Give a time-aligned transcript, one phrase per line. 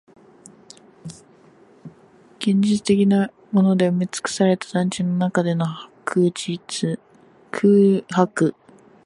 [2.39, 5.67] 現実的なもので埋めつくされた団地の中での
[6.05, 6.97] 空白